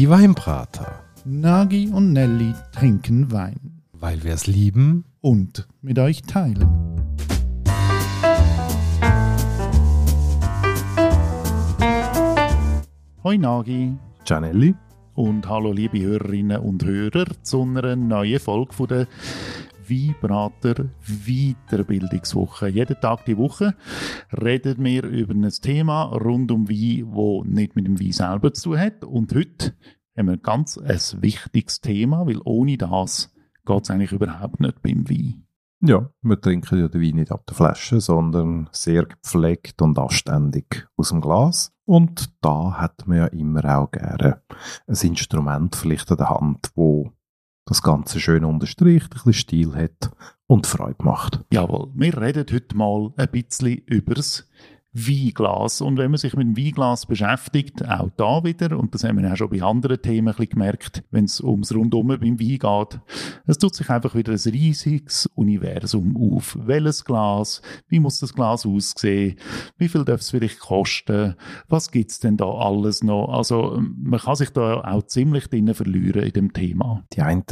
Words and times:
Die 0.00 0.08
Weinbrater. 0.08 1.04
Nagi 1.26 1.90
und 1.92 2.14
Nelly 2.14 2.54
trinken 2.72 3.32
Wein. 3.32 3.82
Weil 3.92 4.24
wir 4.24 4.32
es 4.32 4.46
lieben. 4.46 5.04
Und 5.20 5.68
mit 5.82 5.98
euch 5.98 6.22
teilen. 6.22 6.66
Hoi 13.22 13.36
Nagi. 13.36 13.98
Gianelli. 14.24 14.74
Und 15.12 15.46
hallo 15.46 15.70
liebe 15.70 16.00
Hörerinnen 16.00 16.62
und 16.62 16.82
Hörer 16.82 17.26
zu 17.42 17.60
einer 17.60 17.94
neuen 17.94 18.40
Folge 18.40 18.72
von 18.72 18.88
der 18.88 19.06
Weinbrater 19.90 20.90
Weiterbildungswoche. 21.26 22.68
Jeden 22.68 23.00
Tag 23.00 23.24
die 23.24 23.36
Woche 23.36 23.74
reden 24.40 24.84
wir 24.84 25.04
über 25.04 25.34
ein 25.34 25.50
Thema 25.50 26.04
rund 26.04 26.52
um 26.52 26.68
Wein, 26.68 27.06
wo 27.12 27.42
nicht 27.44 27.76
mit 27.76 27.86
dem 27.86 28.00
Wein 28.00 28.12
selber 28.12 28.52
zu 28.52 28.70
tun 28.70 28.78
hat. 28.78 29.04
Und 29.04 29.34
heute 29.34 29.74
haben 30.16 30.28
wir 30.28 30.36
ganz 30.36 30.78
ein 30.78 31.22
wichtiges 31.22 31.80
Thema, 31.80 32.26
weil 32.26 32.40
ohne 32.44 32.78
das 32.78 33.34
geht 33.66 33.82
es 33.82 33.90
eigentlich 33.90 34.12
überhaupt 34.12 34.60
nicht 34.60 34.80
beim 34.82 35.08
Wein. 35.08 35.44
Ja, 35.82 36.10
wir 36.20 36.40
trinken 36.40 36.78
ja 36.78 36.88
den 36.88 37.00
Wein 37.00 37.16
nicht 37.16 37.32
ab 37.32 37.46
der 37.46 37.56
Flasche, 37.56 38.00
sondern 38.00 38.68
sehr 38.70 39.06
gepflegt 39.06 39.80
und 39.80 39.98
anständig 39.98 40.86
aus 40.96 41.08
dem 41.08 41.22
Glas. 41.22 41.72
Und 41.86 42.34
da 42.42 42.74
hat 42.74 43.06
man 43.06 43.16
ja 43.16 43.26
immer 43.26 43.64
auch 43.78 43.90
gerne 43.90 44.42
ein 44.86 44.94
Instrument 44.94 45.74
vielleicht 45.74 46.10
an 46.10 46.18
der 46.18 46.28
Hand, 46.28 46.70
wo 46.74 47.12
das 47.70 47.82
Ganze 47.82 48.18
schön 48.18 48.44
unterstreicht, 48.44 49.04
ein 49.04 49.10
bisschen 49.10 49.32
Stil 49.32 49.74
hat 49.76 50.10
und 50.48 50.66
Freude 50.66 51.04
macht. 51.04 51.44
Jawohl, 51.52 51.88
wir 51.94 52.20
reden 52.20 52.44
heute 52.52 52.76
mal 52.76 53.12
ein 53.16 53.28
bisschen 53.30 53.78
übers 53.86 54.48
Weinglas. 54.92 55.80
Und 55.80 55.98
wenn 55.98 56.10
man 56.10 56.18
sich 56.18 56.34
mit 56.34 56.46
dem 56.46 56.56
Weinglas 56.56 57.06
beschäftigt, 57.06 57.86
auch 57.88 58.10
da 58.16 58.42
wieder, 58.42 58.78
und 58.78 58.94
das 58.94 59.04
haben 59.04 59.18
wir 59.18 59.28
ja 59.28 59.36
schon 59.36 59.50
bei 59.50 59.62
anderen 59.62 60.02
Themen 60.02 60.34
gemerkt, 60.34 61.04
wenn 61.10 61.26
es 61.26 61.40
ums 61.40 61.74
Rundum 61.74 62.08
beim 62.08 62.40
Wein 62.40 62.58
geht, 62.58 63.00
es 63.46 63.58
tut 63.58 63.74
sich 63.74 63.88
einfach 63.88 64.14
wieder 64.14 64.32
ein 64.32 64.52
riesiges 64.52 65.26
Universum 65.34 66.16
auf. 66.16 66.58
Welches 66.60 67.04
Glas? 67.04 67.62
Wie 67.88 68.00
muss 68.00 68.18
das 68.18 68.34
Glas 68.34 68.66
aussehen? 68.66 69.36
Wie 69.78 69.88
viel 69.88 70.04
darf 70.04 70.20
es 70.20 70.30
vielleicht 70.30 70.58
kosten? 70.58 71.36
Was 71.68 71.90
gibt's 71.90 72.18
denn 72.18 72.36
da 72.36 72.46
alles 72.46 73.02
noch? 73.02 73.28
Also, 73.28 73.80
man 73.80 74.20
kann 74.20 74.36
sich 74.36 74.50
da 74.50 74.80
auch 74.80 75.02
ziemlich 75.04 75.48
drinnen 75.48 75.74
verlieren 75.74 76.22
in 76.22 76.32
dem 76.32 76.52
Thema. 76.52 77.04
Die 77.12 77.22
einen 77.22 77.44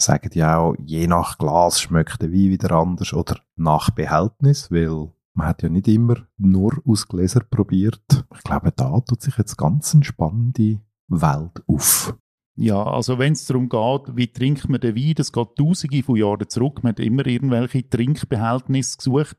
sagen 0.00 0.30
ja 0.34 0.58
auch, 0.58 0.74
je 0.78 1.06
nach 1.06 1.38
Glas 1.38 1.80
schmeckt 1.80 2.22
der 2.22 2.32
Wein 2.32 2.50
wieder 2.50 2.70
anders 2.72 3.12
oder 3.12 3.40
nach 3.56 3.90
Behältnis, 3.90 4.70
weil 4.70 5.10
man 5.38 5.46
hat 5.46 5.62
ja 5.62 5.68
nicht 5.68 5.86
immer 5.86 6.16
nur 6.36 6.82
aus 6.84 7.06
Gläser 7.06 7.40
probiert. 7.40 8.24
Ich 8.34 8.42
glaube, 8.42 8.72
da 8.72 9.00
tut 9.00 9.22
sich 9.22 9.38
jetzt 9.38 9.56
ganz 9.56 9.94
eine 9.94 10.02
spannende 10.02 10.80
Welt 11.06 11.62
auf. 11.68 12.16
Ja, 12.60 12.82
also 12.82 13.20
wenn 13.20 13.34
es 13.34 13.46
darum 13.46 13.68
geht, 13.68 14.16
wie 14.16 14.26
trinkt 14.26 14.68
man 14.68 14.80
den 14.80 14.96
Wein, 14.96 15.14
das 15.14 15.30
geht 15.30 15.54
tausende 15.56 16.02
von 16.02 16.16
Jahren 16.16 16.48
zurück. 16.48 16.82
Man 16.82 16.90
hat 16.90 16.98
immer 16.98 17.24
irgendwelche 17.24 17.88
Trinkbehältnisse 17.88 18.96
gesucht. 18.96 19.36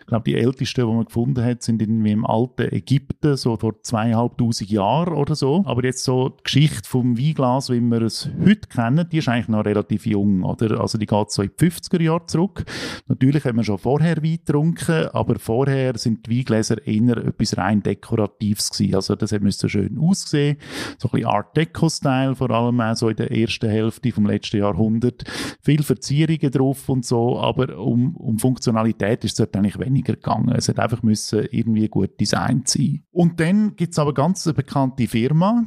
Ich 0.00 0.06
glaube, 0.06 0.24
die 0.24 0.34
ältesten, 0.34 0.86
die 0.86 0.94
man 0.94 1.06
gefunden 1.06 1.42
hat, 1.42 1.62
sind 1.62 1.80
irgendwie 1.80 2.10
im 2.10 2.26
alten 2.26 2.70
Ägypten, 2.70 3.38
so 3.38 3.56
vor 3.56 3.82
zweieinhalbtausend 3.82 4.68
Jahren 4.68 5.14
oder 5.14 5.34
so. 5.34 5.62
Aber 5.64 5.82
jetzt 5.82 6.04
so 6.04 6.28
die 6.28 6.42
Geschichte 6.44 6.86
vom 6.86 7.16
Weinglas, 7.16 7.70
wie 7.70 7.80
wir 7.80 8.02
es 8.02 8.28
heute 8.38 8.68
kennen, 8.68 9.08
die 9.10 9.18
ist 9.18 9.30
eigentlich 9.30 9.48
noch 9.48 9.64
relativ 9.64 10.04
jung, 10.04 10.42
oder? 10.42 10.78
Also 10.78 10.98
die 10.98 11.06
geht 11.06 11.30
so 11.30 11.40
in 11.40 11.50
die 11.58 11.70
50er 11.70 12.02
Jahre 12.02 12.26
zurück. 12.26 12.66
Natürlich 13.06 13.46
haben 13.46 13.56
wir 13.56 13.64
schon 13.64 13.78
vorher 13.78 14.22
Wein 14.22 14.40
getrunken, 14.44 15.08
aber 15.14 15.38
vorher 15.38 15.96
sind 15.96 16.26
die 16.26 16.36
Weingläser 16.36 16.86
eher 16.86 17.16
etwas 17.16 17.56
rein 17.56 17.82
Dekoratives 17.82 18.68
gewesen. 18.72 18.94
Also 18.94 19.16
das 19.16 19.32
müsste 19.40 19.70
schön 19.70 19.98
aussehen. 19.98 20.58
So 20.98 21.08
ein 21.08 21.12
bisschen 21.12 21.28
Art 21.30 21.56
Deco-Style 21.56 22.36
vor 22.36 22.50
allem 22.50 22.57
allem 22.58 22.80
auch 22.80 22.96
so 22.96 23.08
in 23.08 23.16
der 23.16 23.30
ersten 23.30 23.70
Hälfte 23.70 24.12
vom 24.12 24.26
letzten 24.26 24.58
Jahrhundert. 24.58 25.24
Viel 25.62 25.82
Verzierungen 25.82 26.50
drauf 26.50 26.88
und 26.88 27.04
so, 27.04 27.38
aber 27.38 27.78
um, 27.78 28.16
um 28.16 28.38
Funktionalität 28.38 29.24
ist 29.24 29.32
es 29.32 29.36
dort 29.36 29.56
eigentlich 29.56 29.78
weniger 29.78 30.14
gegangen. 30.14 30.54
Es 30.56 30.68
hat 30.68 30.78
einfach 30.78 31.02
müssen 31.02 31.46
irgendwie 31.50 31.88
gut 31.88 32.20
designt 32.20 32.68
sein. 32.68 33.04
Und 33.10 33.40
dann 33.40 33.76
gibt 33.76 33.92
es 33.92 33.98
aber 33.98 34.14
ganz 34.14 34.46
eine 34.46 34.54
bekannte 34.54 35.06
Firma, 35.06 35.64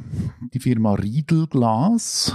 die 0.52 0.60
Firma 0.60 0.94
Riedel 0.94 1.46
Glas 1.46 2.34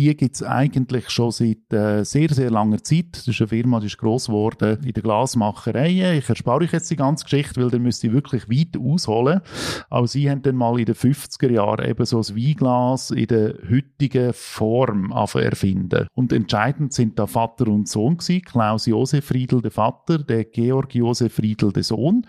die 0.00 0.16
gibt 0.16 0.36
es 0.36 0.42
eigentlich 0.42 1.10
schon 1.10 1.30
seit 1.30 1.72
äh, 1.72 2.04
sehr, 2.04 2.30
sehr 2.30 2.50
langer 2.50 2.82
Zeit. 2.82 3.06
Das 3.12 3.28
ist 3.28 3.40
eine 3.40 3.48
Firma, 3.48 3.80
die 3.80 3.86
ist 3.86 3.98
gross 3.98 4.26
geworden 4.26 4.78
in 4.82 4.92
der 4.92 5.02
Glasmacherei. 5.02 6.18
Ich 6.18 6.28
erspare 6.28 6.64
euch 6.64 6.72
jetzt 6.72 6.90
die 6.90 6.96
ganze 6.96 7.24
Geschichte, 7.24 7.60
weil 7.60 7.70
dann 7.70 7.82
müsst 7.82 8.02
ihr 8.02 8.12
wirklich 8.12 8.48
weit 8.48 8.80
ausholen. 8.80 9.42
Aber 9.90 10.06
sie 10.06 10.30
haben 10.30 10.40
dann 10.42 10.56
mal 10.56 10.78
in 10.78 10.86
den 10.86 10.94
50er 10.94 11.50
Jahren 11.50 11.86
eben 11.86 12.04
so 12.06 12.18
ein 12.18 12.36
Weinglas 12.36 13.10
in 13.10 13.26
der 13.26 13.54
heutigen 13.70 14.32
Form 14.32 15.10
erfinden. 15.10 16.06
Und 16.14 16.32
entscheidend 16.32 16.94
sind 16.94 17.18
da 17.18 17.26
Vater 17.26 17.68
und 17.68 17.88
Sohn 17.88 18.16
gewesen. 18.16 18.42
Klaus 18.42 18.86
Josef 18.86 19.26
Friedel, 19.26 19.60
der 19.60 19.70
Vater, 19.70 20.18
der 20.18 20.44
Georg 20.44 20.94
Josef 20.94 21.34
Friedel, 21.34 21.72
der 21.72 21.82
Sohn. 21.82 22.26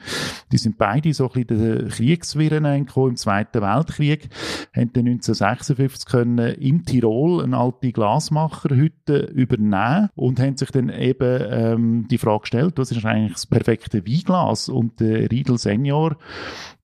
Die 0.52 0.58
sind 0.58 0.78
beide 0.78 1.14
so 1.14 1.32
ein 1.32 1.46
bisschen 1.46 1.80
den 1.80 1.90
Kriegswirren 1.90 2.66
im 2.66 3.16
Zweiten 3.16 3.62
Weltkrieg. 3.62 4.30
Haben 4.76 4.92
dann 4.94 5.08
1956 5.08 6.06
können 6.06 6.56
im 6.56 6.84
Tirol 6.84 7.44
eine 7.44 7.61
alte 7.62 7.92
Glasmacherhütte 7.92 9.32
übernehmen 9.34 10.10
und 10.16 10.40
haben 10.40 10.58
sich 10.58 10.72
dann 10.72 10.90
eben 10.90 11.42
ähm, 11.50 12.08
die 12.10 12.18
Frage 12.18 12.42
gestellt, 12.42 12.74
was 12.78 12.92
ist 12.92 13.06
eigentlich 13.06 13.34
das 13.34 13.48
perfekte 13.48 14.06
Weinglas? 14.06 14.70
Und 14.70 15.00
der 15.00 15.32
Riedel 15.32 15.58
Senior 15.58 16.18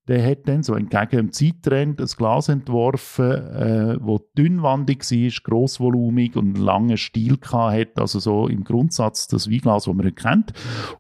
der 0.08 0.26
hat 0.26 0.48
dann 0.48 0.64
so 0.64 0.76
entgegen 0.76 1.18
dem 1.18 1.32
Zeittrend 1.32 2.00
ein 2.00 2.08
Glas 2.08 2.48
entworfen, 2.48 3.32
äh, 3.32 3.98
wo 4.00 4.20
dünnwandig 4.38 5.04
war, 5.12 5.44
grossvolumig 5.44 6.36
und 6.36 6.56
einen 6.56 6.66
langen 6.66 6.98
Stiel 6.98 7.38
hatte, 7.52 8.02
also 8.02 8.20
so 8.20 8.48
im 8.48 8.64
Grundsatz 8.64 9.28
das 9.28 9.50
Weinglas, 9.50 9.84
das 9.84 9.94
man 9.94 10.06
nicht 10.06 10.18
kennt. 10.18 10.54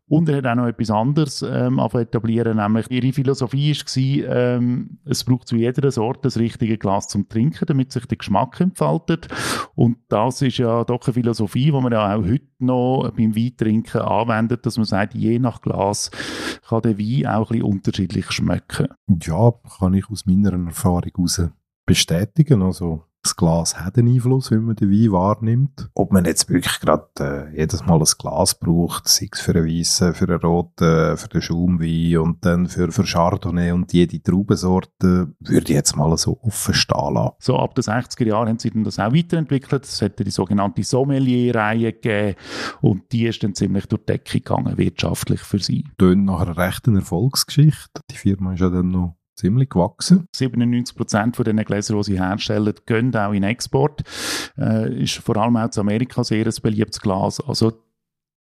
Und 0.09 0.29
er 0.29 0.38
hat 0.38 0.45
auch 0.47 0.56
noch 0.56 0.68
etwas 0.68 0.90
anderes 0.90 1.41
ähm, 1.41 1.79
etablieren, 1.79 2.57
nämlich 2.57 2.90
ihre 2.90 3.12
Philosophie 3.12 3.73
war, 3.73 4.35
ähm, 4.38 5.00
es 5.03 5.25
braucht 5.25 5.50
zu 5.50 5.57
jeder 5.57 5.91
Sorte 5.91 6.22
das 6.23 6.38
richtige 6.38 6.78
Glas 6.78 7.09
zum 7.09 7.28
Trinken, 7.28 7.66
damit 7.66 7.91
sich 7.91 8.06
der 8.06 8.18
Geschmack 8.18 8.59
entfaltet. 8.62 9.28
Und 9.75 9.97
das 10.07 10.41
ist 10.41 10.59
ja 10.59 10.85
doch 10.85 11.06
eine 11.06 11.13
Philosophie, 11.13 11.66
die 11.66 11.72
man 11.72 11.91
ja 11.91 12.16
auch 12.16 12.23
heute 12.23 12.45
noch 12.59 13.12
beim 13.18 13.35
Weintrinken 13.35 14.01
anwendet, 14.01 14.66
dass 14.66 14.78
man 14.78 14.85
sagt, 14.85 15.13
je 15.13 15.40
nach 15.40 15.62
Glas 15.62 16.09
kann 16.68 16.84
der 16.84 16.97
Wein 16.97 17.28
auch 17.28 17.51
ein 17.51 17.59
bisschen 17.59 17.74
unterschiedlich 17.74 18.31
schmecken. 18.31 18.88
Ja, 19.22 19.53
kann 19.78 19.94
ich 19.94 20.09
aus 20.09 20.25
meiner 20.25 20.53
Erfahrung 20.53 21.12
heraus 21.16 21.41
bestätigen. 21.85 22.62
Also 22.62 23.03
das 23.28 23.36
Glas 23.36 23.80
hat 23.80 23.98
einen 23.98 24.14
Einfluss, 24.14 24.52
wenn 24.52 24.64
man 24.64 24.76
den 24.78 24.90
Wein 24.90 25.12
wahrnimmt. 25.12 25.90
Ob 25.94 26.14
man 26.14 26.24
jetzt 26.24 26.50
wirklich 26.50 26.80
gerade 26.80 27.08
äh, 27.20 27.60
jedes 27.60 27.86
Mal 27.86 28.00
ein 28.00 28.06
Glas 28.18 28.56
braucht, 28.56 29.08
sei 29.10 29.28
es 29.32 29.42
für 29.42 29.56
einen 29.56 29.68
weißen, 29.68 30.14
für 30.14 30.30
einen 30.30 30.40
roten, 30.40 31.18
für 31.18 31.28
den 31.28 31.42
Schaumwein 31.42 32.18
und 32.20 32.46
dann 32.46 32.68
für, 32.68 32.92
für 32.92 33.04
Chardonnay 33.04 33.72
und 33.72 33.92
jede 33.92 34.22
Traubensorte, 34.22 35.34
würde 35.40 35.64
ich 35.64 35.76
jetzt 35.76 35.98
mal 35.98 36.16
so 36.18 36.40
offen 36.42 36.74
stehen 36.74 37.14
lassen. 37.16 37.36
So 37.40 37.58
ab 37.58 37.76
den 37.76 37.84
60er 37.84 38.26
Jahren 38.26 38.48
haben 38.48 38.60
sie 38.60 38.70
dann 38.70 38.86
das 38.86 38.98
auch 38.98 39.14
weiterentwickelt. 39.14 39.84
Es 39.84 40.02
hat 40.02 40.20
die 40.20 40.32
sogenannte 40.32 40.84
Sommelier-Reihe 40.84 41.94
gegeben 41.94 42.36
und 42.82 43.12
die 43.12 43.28
ist 43.28 43.44
dann 43.44 43.56
ziemlich 43.56 43.88
durch 43.88 44.04
die 44.04 44.14
Decke 44.14 44.40
gegangen, 44.40 44.78
wirtschaftlich 44.78 45.42
für 45.42 45.60
sie. 45.60 45.86
Tönt 45.98 46.26
nach 46.26 46.42
einer 46.42 46.58
rechten 46.58 46.96
Erfolgsgeschichte. 46.96 48.02
Die 48.10 48.16
Firma 48.16 48.54
ist 48.54 48.62
ja 48.62 48.70
dann 48.70 48.90
noch 48.90 49.17
ziemlich 49.38 49.70
gewachsen. 49.70 50.28
97 50.36 50.96
Prozent 50.96 51.36
von 51.36 51.46
den 51.46 51.58
Gläsern, 51.58 51.98
die 51.98 52.03
sie 52.03 52.20
herstellen, 52.20 52.74
gehen 52.86 53.16
auch 53.16 53.31
in 53.31 53.44
Export. 53.44 54.03
Äh, 54.58 55.03
ist 55.03 55.18
vor 55.18 55.38
allem 55.38 55.56
auch 55.56 55.70
zu 55.70 55.81
Amerika 55.81 56.24
sehr 56.24 56.46
ein 56.46 56.53
beliebtes 56.62 57.00
Glas. 57.00 57.40
Also 57.40 57.74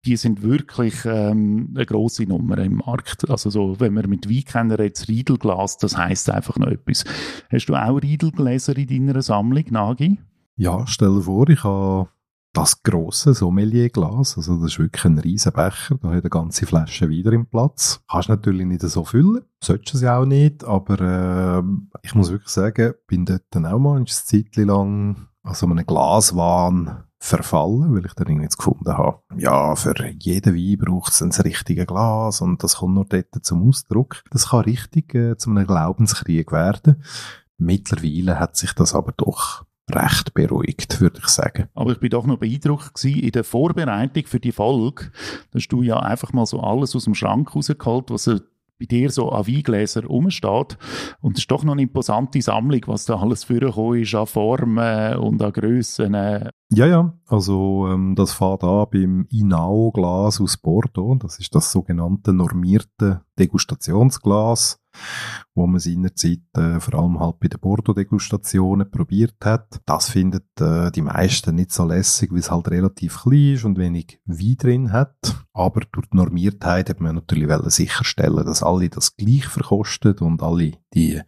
die 0.05 0.17
sind 0.17 0.43
wirklich 0.43 1.05
ähm, 1.05 1.73
eine 1.75 1.85
große 1.85 2.25
Nummer 2.25 2.59
im 2.59 2.77
Markt. 2.77 3.29
Also 3.29 3.51
so, 3.51 3.81
wenn 3.81 3.95
wir 3.95 4.07
mit 4.07 4.31
Wein 4.31 4.45
kennen, 4.45 4.79
jetzt 4.79 5.09
Riedelglas, 5.09 5.79
das 5.79 5.97
heißt 5.97 6.31
einfach 6.31 6.57
noch 6.57 6.69
etwas. 6.69 7.05
Hast 7.51 7.67
du 7.67 7.75
auch 7.75 7.97
Riedelgläser 7.97 8.77
in 8.77 9.07
deiner 9.07 9.23
Sammlung, 9.23 9.65
Nagi? 9.71 10.19
Ja, 10.57 10.87
stell 10.87 11.17
dir 11.17 11.23
vor, 11.23 11.49
ich 11.49 11.63
habe 11.65 12.09
das 12.57 12.83
grosse 12.83 13.35
Sommelierglas, 13.35 14.39
also 14.39 14.57
das 14.57 14.73
ist 14.73 14.79
wirklich 14.79 15.05
ein 15.05 15.19
riesen 15.19 15.53
Becher, 15.53 15.97
da 16.01 16.09
hat 16.09 16.23
eine 16.23 16.31
ganze 16.31 16.65
Flasche 16.65 17.11
wieder 17.11 17.33
im 17.33 17.47
Platz. 17.47 18.01
Kannst 18.11 18.31
natürlich 18.31 18.65
nicht 18.65 18.81
so 18.81 19.05
füllen, 19.05 19.45
solltest 19.63 19.97
es 19.97 20.01
ja 20.01 20.19
auch 20.19 20.25
nicht, 20.25 20.65
aber 20.65 21.01
äh, 21.01 21.63
ich 22.03 22.15
muss 22.15 22.31
wirklich 22.31 22.49
sagen, 22.49 22.95
bin 23.07 23.27
dort 23.27 23.45
dann 23.51 23.67
auch 23.67 23.79
mal 23.79 23.97
eine 23.97 24.07
Zeit 24.07 24.57
lang 24.57 25.29
an 25.43 25.55
so 25.55 25.67
einem 25.67 25.85
Glaswahn 25.85 27.05
verfallen, 27.19 27.95
weil 27.95 28.07
ich 28.07 28.15
dann 28.15 28.29
irgendwie 28.29 28.49
gefunden 28.49 28.97
habe, 28.97 29.21
ja, 29.37 29.75
für 29.77 29.95
jeden 30.19 30.55
Wein 30.55 30.79
braucht 30.79 31.13
es 31.13 31.23
ein 31.23 31.33
richtiges 31.33 31.87
Glas 31.87 32.41
und 32.41 32.63
das 32.63 32.77
kommt 32.77 32.95
nur 32.95 33.05
dort 33.05 33.35
zum 33.43 33.69
Ausdruck. 33.69 34.23
Das 34.31 34.51
kann 34.51 34.61
richtig 34.61 35.15
äh, 35.15 35.37
zu 35.37 35.51
einem 35.51 35.67
Glaubenskrieg 35.67 36.53
werden. 36.53 37.03
Mittlerweile 37.59 38.39
hat 38.39 38.57
sich 38.57 38.73
das 38.73 38.95
aber 38.95 39.13
doch 39.13 39.66
recht 39.91 40.35
beruhigt, 40.35 41.01
würde 41.01 41.21
ich 41.21 41.29
sagen. 41.29 41.69
Aber 41.75 41.93
ich 41.93 42.01
bin 42.01 42.11
doch 42.11 42.27
noch 42.27 42.39
beeindruckt 42.39 42.95
gewesen, 42.95 43.21
in 43.21 43.31
der 43.31 43.45
Vorbereitung 43.45 44.27
für 44.27 44.41
die 44.41 44.53
Folge, 44.53 45.11
da 45.51 45.59
hast 45.59 45.69
du 45.69 45.83
ja 45.83 45.99
einfach 45.99 46.33
mal 46.33 46.47
so 46.47 46.61
alles 46.61 46.97
aus 46.97 47.05
dem 47.05 47.15
Schrank 47.15 47.55
rausgeholt, 47.55 48.11
was 48.11 48.29
bei 48.79 48.87
dir 48.87 49.11
so 49.11 49.31
an 49.31 49.47
Weingläser 49.47 50.05
rumsteht. 50.05 50.77
Und 51.21 51.33
es 51.33 51.45
ist 51.45 51.51
doch 51.51 51.65
noch 51.65 51.73
eine 51.73 51.83
imposante 51.83 52.43
Sammlung, 52.43 52.83
was 52.87 53.07
da 53.07 53.17
alles 53.19 53.45
vorgekommen 53.45 54.03
ist 54.03 54.15
an 54.15 54.27
Formen 54.27 55.17
und 55.17 55.43
an 55.43 55.53
Grössen. 55.53 56.51
Ja, 56.73 56.87
ja, 56.87 57.13
also 57.29 57.87
ähm, 57.89 58.17
das 58.17 58.33
fährt 58.33 58.65
an 58.65 58.87
beim 58.91 59.27
Inao-Glas 59.31 60.41
aus 60.41 60.57
Bordeaux. 60.57 61.15
Das 61.15 61.39
ist 61.39 61.55
das 61.55 61.71
sogenannte 61.71 62.33
normierte 62.33 63.23
Degustationsglas 63.39 64.81
wo 65.55 65.67
man 65.67 65.81
seinerzeit 65.81 66.43
äh, 66.57 66.81
vor 66.81 67.01
allem 67.01 67.19
halt 67.19 67.41
bei 67.41 67.49
den 67.49 67.61
Bordeaux-Degustationen 67.61 68.91
probiert 68.91 69.37
hat. 69.45 69.81
Das 69.87 70.11
findet 70.11 70.45
äh, 70.61 70.91
die 70.91 71.03
meisten 71.03 71.55
nicht 71.55 71.73
so 71.73 71.85
lässig, 71.85 72.31
weil 72.31 72.41
es 72.41 72.51
halt 72.51 72.69
relativ 72.69 73.23
klein 73.23 73.55
ist 73.55 73.65
und 73.65 73.79
wenig 73.79 74.21
Wein 74.27 74.57
drin 74.59 74.93
hat. 74.93 75.17
Aber 75.53 75.81
durch 75.93 76.07
die 76.11 76.17
Normiertheit 76.17 76.91
hat 76.91 77.01
man 77.01 77.15
natürlich 77.15 77.49
sicherstellen, 77.73 78.45
dass 78.45 78.63
alle 78.63 78.91
das 78.91 79.17
gleich 79.17 79.47
verkostet 79.47 80.21
und 80.21 80.43
alle 80.43 80.73
die 80.97 81.21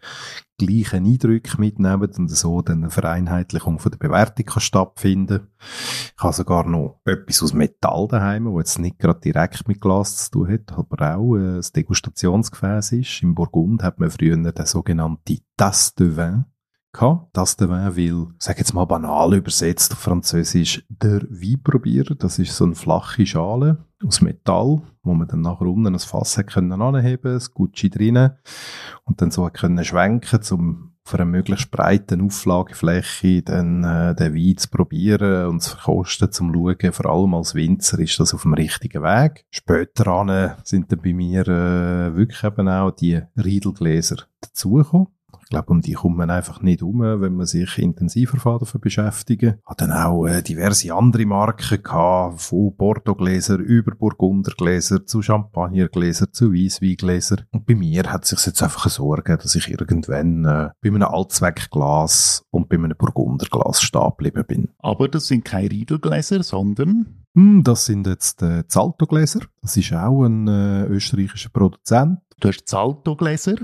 gleichen 0.58 1.06
Eindrücke 1.06 1.60
mitnehmen 1.60 2.10
und 2.16 2.28
so 2.28 2.62
dann 2.62 2.82
eine 2.82 2.90
Vereinheitlichung 2.90 3.78
von 3.78 3.92
der 3.92 3.98
Bewertung 3.98 4.44
kann 4.44 4.60
stattfinden 4.60 5.48
Ich 6.16 6.22
habe 6.22 6.32
sogar 6.32 6.66
noch 6.66 7.00
etwas 7.04 7.42
aus 7.42 7.52
Metall 7.52 8.08
daheim, 8.08 8.46
wo 8.46 8.58
jetzt 8.58 8.78
nicht 8.78 8.98
gerade 8.98 9.20
direkt 9.20 9.68
mit 9.68 9.80
Glas 9.80 10.16
zu 10.16 10.30
tun 10.30 10.52
hat, 10.52 10.72
aber 10.72 11.16
auch 11.16 11.36
äh, 11.36 11.58
ein 11.58 11.66
Degustationsgefäß 11.76 12.92
ist. 12.92 13.22
Im 13.22 13.34
Burgund 13.34 13.84
hat 13.84 14.00
man 14.00 14.10
früher 14.10 14.36
den 14.36 14.66
sogenannten 14.66 15.38
Tasse 15.56 15.92
de 15.96 16.16
Vin 16.16 16.44
gehabt. 16.92 17.28
Das 17.32 17.56
de 17.56 17.68
Vin 17.68 17.96
will, 17.96 18.26
sag 18.38 18.58
jetzt 18.58 18.74
mal 18.74 18.84
banal 18.84 19.34
übersetzt 19.34 19.92
auf 19.92 19.98
Französisch, 19.98 20.84
der 20.88 21.22
Wein 21.22 21.60
probieren. 21.62 22.16
Das 22.18 22.38
ist 22.38 22.56
so 22.56 22.64
eine 22.64 22.74
flache 22.74 23.26
Schale 23.26 23.78
aus 24.04 24.20
Metall, 24.20 24.82
wo 25.02 25.14
man 25.14 25.28
dann 25.28 25.40
nachher 25.40 25.66
unten 25.66 25.94
ein 25.94 25.98
Fass 25.98 26.40
können 26.46 26.80
anheben, 26.80 27.32
das 27.32 27.52
Gucci 27.52 27.90
drinnen 27.90 28.32
und 29.04 29.20
dann 29.20 29.30
so 29.30 29.48
können 29.50 29.84
schwenken, 29.84 30.40
um 30.50 30.92
auf 31.08 31.14
einer 31.14 31.24
möglichst 31.24 31.70
breiten 31.70 32.20
Auflagefläche 32.20 33.40
dann 33.42 33.82
äh, 33.82 34.14
den 34.14 34.34
Wein 34.34 34.58
zu 34.58 34.68
probieren 34.68 35.46
und 35.46 35.60
zu 35.60 35.70
verkosten, 35.70 36.30
zum 36.30 36.52
schauen, 36.52 36.92
vor 36.92 37.06
allem 37.06 37.34
als 37.34 37.54
Winzer 37.54 37.98
ist 37.98 38.20
das 38.20 38.34
auf 38.34 38.42
dem 38.42 38.52
richtigen 38.52 39.02
Weg. 39.02 39.46
Später 39.50 40.08
an 40.08 40.54
sind 40.64 40.92
dann 40.92 41.00
bei 41.00 41.14
mir 41.14 41.48
äh, 41.48 42.14
wirklich 42.14 42.44
eben 42.44 42.68
auch 42.68 42.90
die 42.90 43.22
Riedelgläser 43.42 44.16
dazugekommen. 44.42 45.08
Ich 45.48 45.50
glaube, 45.50 45.70
um 45.70 45.80
die 45.80 45.94
kommt 45.94 46.18
man 46.18 46.28
einfach 46.28 46.60
nicht 46.60 46.82
um, 46.82 47.00
wenn 47.00 47.36
man 47.36 47.46
sich 47.46 47.78
intensiver 47.78 48.58
davon 48.58 48.82
beschäftigen. 48.82 49.54
Hat 49.64 49.80
dann 49.80 49.92
auch 49.92 50.26
äh, 50.26 50.42
diverse 50.42 50.92
andere 50.92 51.24
Marken 51.24 51.82
gehabt, 51.82 52.42
von 52.42 52.76
Bordeaux-Gläser 52.76 53.56
über 53.56 53.94
Burgundergläser 53.94 55.06
zu 55.06 55.22
Champagnergläser 55.22 56.30
zu 56.32 56.52
Weissweingläser. 56.52 57.38
Und 57.50 57.64
bei 57.64 57.74
mir 57.76 58.12
hat 58.12 58.26
sich 58.26 58.44
jetzt 58.44 58.62
einfach 58.62 58.90
so 58.90 59.14
ergeben, 59.14 59.38
dass 59.42 59.54
ich 59.54 59.70
irgendwann 59.70 60.44
äh, 60.44 60.68
bei 60.82 60.90
einem 60.90 61.04
Allzweckglas 61.04 62.44
und 62.50 62.68
bei 62.68 62.76
einem 62.76 62.98
Burgunderglas 62.98 63.80
stehen 63.80 64.10
geblieben 64.18 64.44
bin. 64.46 64.68
Aber 64.80 65.08
das 65.08 65.28
sind 65.28 65.46
keine 65.46 65.70
Riedelgläser, 65.70 66.42
sondern 66.42 67.24
hm, 67.34 67.62
das 67.62 67.86
sind 67.86 68.06
jetzt 68.06 68.42
äh, 68.42 68.66
Zalto-Gläser. 68.66 69.40
Das 69.62 69.78
ist 69.78 69.94
auch 69.94 70.24
ein 70.24 70.46
äh, 70.46 70.84
österreichischer 70.88 71.48
Produzent. 71.50 72.18
Du 72.40 72.48
hast 72.48 72.68
Zalto-Gläser, 72.68 73.56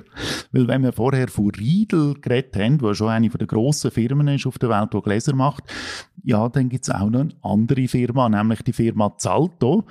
weil 0.51 0.67
wenn 0.67 0.83
wir 0.83 0.93
vorher 0.93 1.29
von 1.29 1.51
Riedel 1.51 2.15
geredet 2.21 2.57
haben, 2.57 2.81
wo 2.81 2.93
schon 2.93 3.09
eine 3.09 3.29
der 3.29 3.47
grossen 3.47 3.93
Firmen 3.93 4.27
ist 4.29 4.47
auf 4.47 4.59
der 4.59 4.69
Welt, 4.69 4.93
die 4.93 5.01
Gläser 5.01 5.35
macht, 5.35 5.65
ja, 6.25 6.49
dann 6.49 6.69
gibt 6.69 6.85
es 6.85 6.91
auch 6.91 7.09
noch 7.09 7.21
eine 7.21 7.37
andere 7.43 7.87
Firma, 7.87 8.29
nämlich 8.29 8.63
die 8.63 8.73
Firma 8.73 9.17
Zalto. 9.17 9.85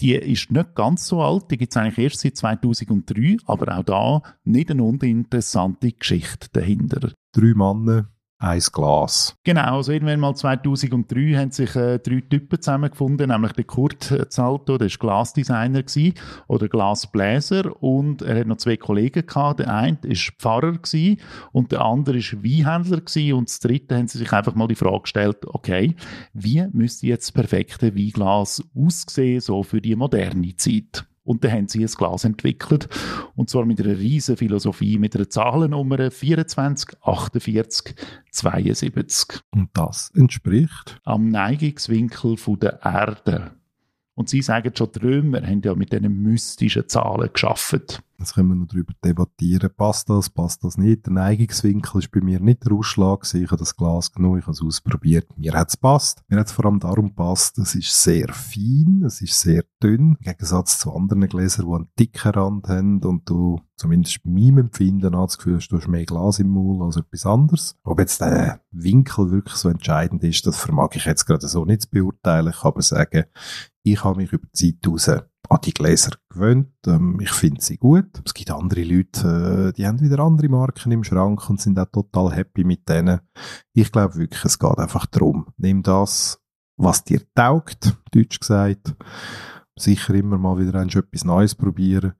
Die 0.00 0.14
ist 0.14 0.50
nicht 0.50 0.74
ganz 0.76 1.08
so 1.08 1.20
alt, 1.20 1.50
die 1.50 1.58
gibt 1.58 1.72
es 1.72 1.76
eigentlich 1.76 1.98
erst 1.98 2.20
seit 2.20 2.36
2003, 2.36 3.36
aber 3.46 3.76
auch 3.76 3.82
da 3.82 4.22
nicht 4.44 4.70
eine 4.70 4.84
uninteressante 4.84 5.92
Geschichte 5.92 6.48
dahinter. 6.52 7.12
Drei 7.32 7.52
Männer, 7.54 8.08
ein 8.40 8.60
Glas. 8.72 9.36
Genau, 9.44 9.76
also 9.76 9.92
irgendwann 9.92 10.18
mal 10.18 10.34
2003 10.34 11.34
haben 11.36 11.50
sich 11.50 11.76
äh, 11.76 11.98
drei 11.98 12.22
Typen 12.22 12.60
zusammengefunden, 12.60 13.28
nämlich 13.28 13.52
der 13.52 13.64
Kurt 13.64 14.02
Zalto, 14.30 14.78
der 14.78 14.88
war 14.88 14.96
Glasdesigner 14.98 15.82
gewesen, 15.82 16.14
oder 16.48 16.68
Glasbläser 16.68 17.82
und 17.82 18.22
er 18.22 18.40
hat 18.40 18.46
noch 18.46 18.56
zwei 18.56 18.78
Kollegen 18.78 19.26
gehabt. 19.26 19.60
Der 19.60 19.72
eine 19.72 19.98
war 20.02 20.16
Pfarrer 20.38 20.72
gewesen, 20.72 21.20
und 21.52 21.70
der 21.70 21.82
andere 21.82 22.16
war 22.16 22.42
Weinhändler 22.42 23.00
gewesen, 23.02 23.34
und 23.34 23.50
das 23.50 23.60
dritte 23.60 23.96
haben 23.96 24.08
sie 24.08 24.18
sich 24.18 24.32
einfach 24.32 24.54
mal 24.54 24.68
die 24.68 24.74
Frage 24.74 25.02
gestellt, 25.02 25.44
okay, 25.46 25.94
wie 26.32 26.66
müsste 26.72 27.08
jetzt 27.08 27.28
das 27.28 27.32
perfekte 27.32 27.94
Weinglas 27.94 28.64
aussehen, 28.74 29.40
so 29.40 29.62
für 29.62 29.82
die 29.82 29.94
moderne 29.94 30.56
Zeit? 30.56 31.04
Und 31.22 31.44
dann 31.44 31.52
haben 31.52 31.68
sie 31.68 31.84
ein 31.84 31.86
Glas 31.86 32.24
entwickelt. 32.24 32.88
Und 33.36 33.50
zwar 33.50 33.66
mit 33.66 33.80
einer 33.80 33.98
riesen 33.98 34.36
Philosophie, 34.36 34.98
mit 34.98 35.14
einer 35.14 35.28
Zahlennummer 35.28 36.10
24, 36.10 36.96
48, 37.02 37.94
72. 38.30 39.40
Und 39.50 39.68
das 39.74 40.10
entspricht? 40.14 40.98
Am 41.04 41.28
Neigungswinkel 41.28 42.36
der 42.60 42.80
Erde. 42.82 43.52
Und 44.14 44.28
sie 44.28 44.42
sagen 44.42 44.72
schon, 44.76 44.92
die 44.92 44.98
Römer 44.98 45.42
haben 45.46 45.62
ja 45.64 45.74
mit 45.74 45.92
diesen 45.92 46.22
mystischen 46.22 46.88
Zahlen 46.88 47.30
geschaffen. 47.32 47.82
Jetzt 48.20 48.34
können 48.34 48.50
wir 48.50 48.54
noch 48.54 48.66
darüber 48.66 48.92
debattieren, 49.02 49.70
passt 49.74 50.10
das, 50.10 50.28
passt 50.28 50.62
das 50.62 50.76
nicht. 50.76 51.06
Der 51.06 51.14
Neigungswinkel 51.14 52.00
ist 52.00 52.10
bei 52.10 52.20
mir 52.20 52.38
nicht 52.38 52.66
der 52.66 52.72
Ausschlag 52.72 53.26
Ich 53.32 53.46
habe 53.46 53.56
das 53.56 53.74
Glas 53.74 54.12
genug, 54.12 54.38
ich 54.38 54.42
habe 54.42 54.52
es 54.52 54.62
ausprobiert. 54.62 55.26
Mir 55.38 55.54
hat 55.54 55.70
es 55.70 55.78
passt. 55.78 56.22
Mir 56.28 56.38
hat 56.38 56.48
es 56.48 56.52
vor 56.52 56.66
allem 56.66 56.80
darum 56.80 57.14
passt, 57.14 57.56
es 57.56 57.74
ist 57.74 58.02
sehr 58.02 58.28
fein, 58.28 59.02
es 59.06 59.22
ist 59.22 59.40
sehr 59.40 59.64
dünn. 59.82 60.16
Im 60.18 60.18
Gegensatz 60.20 60.80
zu 60.80 60.92
anderen 60.92 61.28
Gläsern, 61.28 61.66
die 61.66 61.74
einen 61.74 61.88
dicken 61.98 62.32
Rand 62.32 62.68
haben 62.68 63.02
und 63.04 63.26
du 63.26 63.58
zumindest 63.76 64.20
meinem 64.26 64.58
Empfinden 64.58 65.12
das 65.12 65.38
Gefühl 65.38 65.56
hast, 65.56 65.68
du 65.68 65.78
hast 65.78 65.88
mehr 65.88 66.04
Glas 66.04 66.38
im 66.40 66.50
Maul 66.50 66.82
als 66.84 66.96
etwas 66.96 67.24
anderes. 67.24 67.78
Ob 67.84 67.98
jetzt 68.00 68.20
der 68.20 68.60
Winkel 68.70 69.30
wirklich 69.30 69.56
so 69.56 69.70
entscheidend 69.70 70.22
ist, 70.24 70.46
das 70.46 70.58
vermag 70.58 70.90
ich 70.92 71.06
jetzt 71.06 71.24
gerade 71.24 71.48
so 71.48 71.64
nicht 71.64 71.82
zu 71.82 71.88
beurteilen. 71.88 72.48
Ich 72.50 72.60
kann 72.60 72.72
aber 72.72 72.82
sagen, 72.82 73.24
ich 73.82 74.04
habe 74.04 74.18
mich 74.18 74.30
über 74.30 74.46
die 74.54 74.74
Zeit 74.74 74.84
heraus 74.84 75.29
an 75.48 75.60
die 75.64 75.74
Gläser 75.74 76.12
gewöhnt. 76.28 76.72
Ähm, 76.86 77.18
ich 77.20 77.32
finde 77.32 77.60
sie 77.60 77.76
gut. 77.76 78.22
Es 78.24 78.34
gibt 78.34 78.50
andere 78.50 78.82
Leute, 78.82 79.70
äh, 79.70 79.72
die 79.72 79.86
haben 79.86 80.00
wieder 80.00 80.20
andere 80.20 80.48
Marken 80.48 80.92
im 80.92 81.04
Schrank 81.04 81.48
und 81.48 81.60
sind 81.60 81.78
auch 81.78 81.86
total 81.86 82.32
happy 82.32 82.64
mit 82.64 82.88
denen. 82.88 83.20
Ich 83.72 83.90
glaube 83.90 84.16
wirklich, 84.16 84.44
es 84.44 84.58
geht 84.58 84.78
einfach 84.78 85.06
darum, 85.06 85.46
nimm 85.56 85.82
das, 85.82 86.40
was 86.76 87.04
dir 87.04 87.22
taugt, 87.34 87.96
deutsch 88.12 88.40
gesagt. 88.40 88.94
Sicher 89.78 90.14
immer 90.14 90.36
mal 90.36 90.58
wieder 90.58 90.80
etwas 90.80 91.24
Neues 91.24 91.54
probieren. 91.54 92.14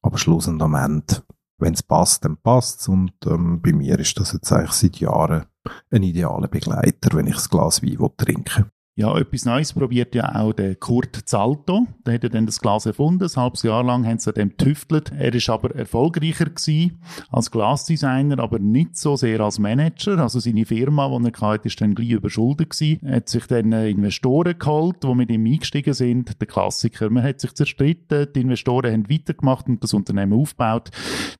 Aber 0.00 0.18
Schluss 0.18 0.48
und 0.48 0.62
am 0.62 0.74
Ende, 0.74 1.22
wenn 1.58 1.74
es 1.74 1.82
passt, 1.82 2.24
dann 2.24 2.38
passt 2.38 2.80
es. 2.80 2.88
Und 2.88 3.12
ähm, 3.26 3.60
bei 3.60 3.72
mir 3.72 3.98
ist 3.98 4.18
das 4.18 4.32
jetzt 4.32 4.50
eigentlich 4.52 4.72
seit 4.72 4.96
Jahren 4.96 5.44
ein 5.90 6.02
idealer 6.02 6.48
Begleiter, 6.48 7.10
wenn 7.12 7.26
ich 7.26 7.36
ein 7.36 7.48
Glas 7.50 7.82
Wein 7.82 8.10
trinken 8.16 8.70
ja, 8.96 9.18
etwas 9.18 9.44
Neues 9.44 9.72
probiert 9.72 10.14
ja 10.14 10.36
auch 10.36 10.52
der 10.52 10.76
Kurt 10.76 11.16
Zalto. 11.24 11.88
Der 12.06 12.14
hat 12.14 12.22
ja 12.22 12.28
dann 12.28 12.46
das 12.46 12.60
Glas 12.60 12.86
erfunden. 12.86 13.24
Ein 13.24 13.42
halbes 13.42 13.64
Jahr 13.64 13.82
lang 13.82 14.06
haben 14.06 14.20
sie 14.20 14.30
an 14.30 14.34
dem 14.34 14.56
tüftelt. 14.56 15.10
Er 15.10 15.34
ist 15.34 15.50
aber 15.50 15.74
erfolgreicher 15.74 16.44
gewesen 16.44 17.00
als 17.28 17.50
Glasdesigner, 17.50 18.38
aber 18.38 18.60
nicht 18.60 18.96
so 18.96 19.16
sehr 19.16 19.40
als 19.40 19.58
Manager. 19.58 20.20
Also 20.20 20.38
seine 20.38 20.64
Firma, 20.64 21.08
die 21.18 21.26
er 21.26 21.40
hatte, 21.40 21.66
ist 21.66 21.80
dann 21.80 21.96
gleich 21.96 22.10
überschuldet 22.10 22.70
gewesen. 22.70 23.04
Er 23.04 23.16
hat 23.16 23.28
sich 23.28 23.48
dann 23.48 23.72
Investoren 23.72 24.56
geholt, 24.56 25.02
die 25.02 25.14
mit 25.14 25.28
ihm 25.28 25.44
eingestiegen 25.44 25.94
sind. 25.94 26.40
Der 26.40 26.46
Klassiker. 26.46 27.10
Man 27.10 27.24
hat 27.24 27.40
sich 27.40 27.52
zerstritten. 27.52 28.28
Die 28.32 28.42
Investoren 28.42 28.92
haben 28.92 29.10
weitergemacht 29.10 29.66
und 29.66 29.82
das 29.82 29.92
Unternehmen 29.92 30.34
aufgebaut. 30.34 30.90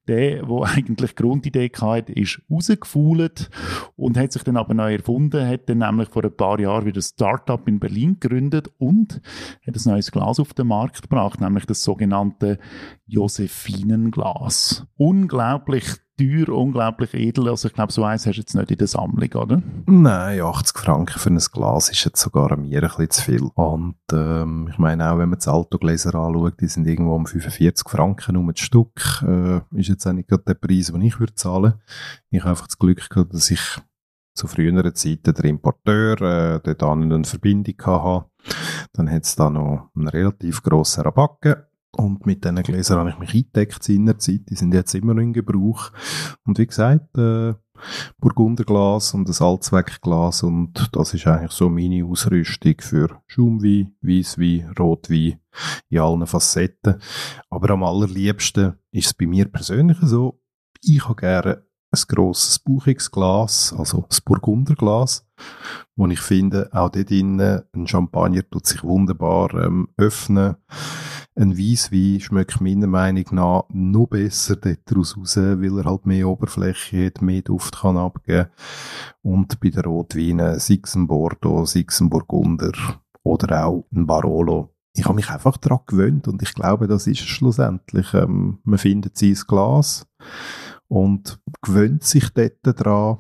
Der, 0.09 0.43
der 0.43 0.63
eigentlich 0.75 1.15
Grundidee 1.15 1.71
hatte, 1.81 2.13
ist 2.15 2.43
rausgefuhlt 2.51 3.49
und 3.95 4.19
hat 4.19 4.33
sich 4.33 4.43
dann 4.43 4.57
aber 4.57 4.75
neu 4.75 4.95
erfunden, 4.95 5.47
hat 5.47 5.69
dann 5.69 5.79
nämlich 5.79 6.09
vor 6.09 6.25
ein 6.25 6.37
paar 6.37 6.59
Jahren 6.59 6.85
wieder 6.85 7.01
Start 7.01 7.44
Startup 7.45 7.67
in 7.69 7.79
Berlin 7.79 8.19
gegründet 8.19 8.71
und 8.79 9.21
hat 9.67 9.77
ein 9.77 9.91
neues 9.91 10.11
Glas 10.11 10.41
auf 10.41 10.55
den 10.55 10.69
Markt 10.69 11.03
gebracht, 11.03 11.41
nämlich 11.41 11.67
das 11.67 11.85
sogenannte 11.85 12.59
Josephinenglas. 13.07 14.87
Unglaublich 14.97 15.85
teuer, 16.19 16.49
unglaublich 16.49 17.13
edel. 17.13 17.49
Also 17.49 17.69
ich 17.69 17.75
glaube, 17.75 17.93
so 17.93 18.05
eins 18.05 18.27
hast 18.27 18.37
du 18.37 18.41
jetzt 18.41 18.55
nicht 18.55 18.71
in 18.71 18.79
der 18.79 18.87
Sammlung, 18.87 19.33
oder? 19.35 19.63
Nein, 19.87 20.41
80 20.41 20.79
Franken 20.79 21.19
für 21.19 21.31
ein 21.31 21.39
Glas 21.39 21.91
ist 21.91 22.05
jetzt 22.05 22.21
sogar 22.21 22.57
mir 22.57 22.83
ein 22.83 22.89
bisschen 22.89 23.11
zu 23.11 23.23
viel. 23.23 23.51
Und 23.55 23.97
ähm, 24.13 24.69
ich 24.71 24.79
meine 24.79 25.11
auch, 25.11 25.19
wenn 25.19 25.29
man 25.29 25.39
das 25.39 25.49
Altogläser 25.49 26.15
anschaut, 26.15 26.61
die 26.61 26.69
sind 26.69 26.87
irgendwo 26.87 27.15
um 27.15 27.27
45 27.27 27.89
Franken 27.89 28.37
um 28.37 28.49
ein 28.49 28.57
Stück. 28.57 29.23
Äh, 29.27 29.61
ist 29.79 29.89
jetzt 29.89 30.07
auch 30.07 30.13
nicht 30.13 30.29
gerade 30.29 30.45
der 30.45 30.55
Preis, 30.55 30.87
den 30.87 31.03
ich 31.03 31.19
würde 31.21 31.35
zahlen. 31.35 31.75
Ich 32.31 32.41
habe 32.41 32.51
einfach 32.51 32.67
das 32.67 32.79
Glück 32.79 33.11
gehabt, 33.11 33.35
dass 33.35 33.51
ich 33.51 33.81
zu 34.35 34.47
früheren 34.47 34.95
Zeiten 34.95 35.35
der 35.35 35.45
Importeur 35.45 36.21
äh, 36.21 36.61
dort 36.63 36.83
eine 36.83 37.25
Verbindung 37.25 37.75
hatte. 37.85 38.27
Dann 38.93 39.11
hat 39.11 39.25
es 39.25 39.37
da 39.37 39.51
noch 39.51 39.91
einen 39.95 40.09
relativ 40.09 40.63
grossen 40.63 41.03
Rabatt 41.03 41.69
und 41.97 42.27
mit 42.27 42.45
diesen 42.45 42.63
Gläsern 42.63 42.99
habe 42.99 43.11
ich 43.11 43.19
mich 43.19 43.35
eingedeckt 43.35 43.83
Zeit. 43.83 44.51
Die 44.51 44.55
sind 44.55 44.75
jetzt 44.75 44.95
immer 44.95 45.15
noch 45.15 45.23
in 45.23 45.33
Gebrauch. 45.33 45.93
Und 46.45 46.59
wie 46.59 46.67
gesagt, 46.67 47.17
äh, 47.17 47.55
Burgunderglas 48.19 49.15
und 49.15 49.29
ein 49.29 49.47
Allzweckglas 49.47 50.43
und 50.43 50.91
das 50.93 51.13
ist 51.15 51.27
eigentlich 51.27 51.53
so 51.53 51.69
meine 51.69 52.05
Ausrüstung 52.05 52.75
für 52.79 53.21
Schaumwein, 53.27 53.95
Weisswein, 54.01 54.73
Rotwein 54.79 55.41
in 55.89 55.99
allen 55.99 56.27
Facetten. 56.27 57.01
Aber 57.51 57.71
am 57.71 57.83
allerliebsten 57.83 58.75
ist 58.93 59.07
es 59.07 59.15
bei 59.15 59.27
mir 59.27 59.47
persönlich 59.47 59.99
so, 60.03 60.41
ich 60.83 61.05
habe 61.05 61.17
gerne 61.17 61.67
ein 61.95 62.09
grosses, 62.09 62.59
bauchiges 62.59 63.11
Glas, 63.11 63.75
also 63.77 64.05
das 64.09 64.21
Burgunderglas, 64.21 65.27
wo 65.97 66.07
ich 66.09 66.21
finde, 66.21 66.69
auch 66.73 66.91
dort 66.91 67.11
drinnen, 67.11 67.63
ein 67.73 67.87
Champagner 67.87 68.49
tut 68.49 68.67
sich 68.67 68.83
wunderbar 68.83 69.55
ähm, 69.55 69.89
öffnen. 69.97 70.57
Ein 71.37 71.59
Weisswein 71.59 72.21
schmeckt 72.21 72.61
meiner 72.61 72.87
Meinung 72.87 73.25
nach 73.33 73.65
noch 73.71 74.07
besser 74.07 74.57
daraus 74.57 75.17
raus, 75.17 75.37
weil 75.37 75.79
er 75.79 75.85
halt 75.85 76.07
mehr 76.07 76.29
Oberfläche 76.29 77.07
hat, 77.07 77.23
mehr 77.23 77.43
Duft 77.43 77.81
kann 77.81 77.97
abgeben. 77.97 78.51
Und 79.23 79.59
bei 79.61 79.71
den 79.71 79.83
Rotweinen, 79.83 80.61
sei 80.61 80.81
es 80.83 80.95
ein 80.95 81.09
Bordeaux, 81.09 81.67
sei 81.67 81.85
es 81.89 82.01
ein 82.01 82.11
Burgunder 82.11 82.73
oder 83.25 83.67
auch 83.67 83.85
ein 83.93 84.07
Barolo, 84.07 84.75
ich 84.97 85.05
habe 85.07 85.17
mich 85.17 85.29
einfach 85.29 85.57
daran 85.57 85.81
gewöhnt 85.87 86.29
und 86.29 86.41
ich 86.43 86.55
glaube, 86.55 86.87
das 86.87 87.09
ist 87.09 87.21
es 87.21 87.27
schlussendlich. 87.27 88.15
Ähm, 88.15 88.61
man 88.63 88.79
findet 88.79 89.19
sein 89.19 89.37
Glas 89.49 90.07
und 90.89 91.39
gewöhnt 91.63 92.05
sich 92.05 92.31
dort 92.31 92.59
dran. 92.63 93.19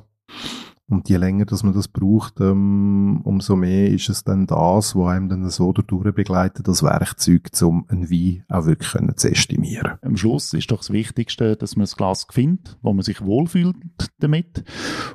Und 0.87 1.09
je 1.09 1.17
länger 1.17 1.47
dass 1.47 1.62
man 1.62 1.73
das 1.73 1.88
braucht, 1.88 2.41
ähm, 2.41 3.23
umso 3.25 3.57
mehr 3.57 3.88
ist 3.88 4.11
es 4.11 4.23
dann 4.23 4.47
das, 4.47 4.95
was 4.95 5.09
einem 5.09 5.31
dann 5.31 5.49
so 5.49 5.73
dadurch 5.73 6.14
begleitet, 6.14 6.69
das 6.69 6.83
Werkzeug, 6.83 7.49
um 7.62 7.87
einen 7.88 8.11
Wein 8.11 8.45
auch 8.50 8.67
wirklich 8.67 8.91
können 8.93 9.17
zu 9.17 9.31
estimieren. 9.31 9.95
Am 10.03 10.17
Schluss 10.17 10.53
ist 10.53 10.71
doch 10.71 10.79
das 10.79 10.91
Wichtigste, 10.91 11.57
dass 11.57 11.76
man 11.76 11.87
ein 11.87 11.93
Glas 11.97 12.26
findet, 12.31 12.76
wo 12.83 12.93
man 12.93 13.03
sich 13.03 13.23
wohlfühlt 13.23 13.76
damit. 14.19 14.62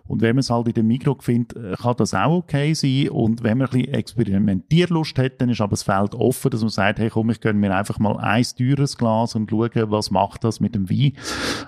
Und 0.07 0.21
wenn 0.21 0.35
man 0.35 0.39
es 0.39 0.49
halt 0.49 0.67
in 0.69 0.73
dem 0.73 0.87
Mikro 0.87 1.15
findet, 1.19 1.55
äh, 1.55 1.75
kann 1.79 1.95
das 1.97 2.15
auch 2.15 2.37
okay 2.37 2.73
sein. 2.73 3.09
Und 3.09 3.43
wenn 3.43 3.59
man 3.59 3.67
ein 3.67 3.71
bisschen 3.71 3.93
Experimentierlust 3.93 5.19
hat, 5.19 5.39
dann 5.39 5.49
ist 5.49 5.61
aber 5.61 5.71
das 5.71 5.83
Feld 5.83 6.15
offen, 6.15 6.49
dass 6.49 6.61
man 6.61 6.69
sagt, 6.69 6.97
hey 6.97 7.09
komm, 7.09 7.29
ich 7.29 7.41
gönne 7.41 7.59
mir 7.59 7.75
einfach 7.75 7.99
mal 7.99 8.17
ein 8.17 8.43
teures 8.57 8.97
Glas 8.97 9.35
und 9.35 9.51
schauen, 9.51 9.69
was 9.91 10.09
macht 10.09 10.43
das 10.43 10.59
mit 10.59 10.73
dem 10.73 10.89
Wein. 10.89 11.13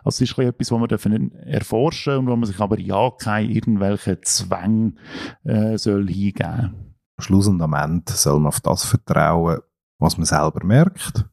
Also 0.04 0.24
es 0.24 0.32
ist 0.32 0.40
etwas, 0.40 0.72
was 0.72 0.80
man 0.80 0.90
dürfen 0.90 1.32
erforschen 1.36 2.18
und 2.18 2.28
wo 2.28 2.36
man 2.36 2.46
sich 2.46 2.60
aber 2.60 2.80
ja 2.80 3.12
keine 3.20 3.52
irgendwelche 3.52 3.91
welchen 3.92 4.24
Zwang 4.24 4.98
äh, 5.44 5.78
soll 5.78 6.08
hingeben. 6.08 6.96
Am 7.18 7.24
Schluss 7.24 7.48
und 7.48 7.62
am 7.62 7.74
Ende 7.74 8.12
soll 8.14 8.40
man 8.40 8.48
auf 8.48 8.60
das 8.60 8.86
vertrauen, 8.86 9.60
was 10.00 10.18
man 10.18 10.26
selber 10.26 10.66
merkt, 10.66 11.26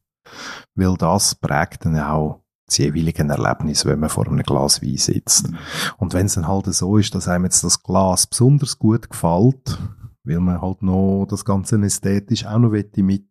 weil 0.75 0.97
das 0.97 1.35
prägt 1.35 1.85
dann 1.85 1.99
auch 1.99 2.43
das 2.67 2.79
jeweilige 2.79 3.27
Erlebnis, 3.27 3.87
wenn 3.87 4.01
man 4.01 4.11
vor 4.11 4.27
einem 4.27 4.43
Glas 4.43 4.83
Wein 4.83 4.99
sitzt. 4.99 5.51
Und 5.97 6.13
wenn 6.13 6.27
es 6.27 6.35
dann 6.35 6.47
halt 6.47 6.67
so 6.67 6.99
ist, 6.99 7.15
dass 7.15 7.29
einem 7.29 7.45
jetzt 7.45 7.65
das 7.65 7.83
Glas 7.83 8.27
besonders 8.27 8.79
gut 8.79 9.09
gefällt, 9.09 9.79
weil 10.25 10.41
man 10.41 10.61
halt 10.61 10.83
noch 10.83 11.27
das 11.27 11.45
Ganze 11.45 11.81
ästhetisch 11.81 12.45
auch 12.45 12.59
noch 12.59 12.71
mitnehmen 12.71 13.25